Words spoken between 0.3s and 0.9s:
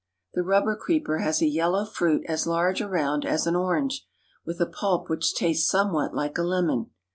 The rubber